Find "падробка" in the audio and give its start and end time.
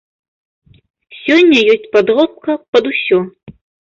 1.97-2.51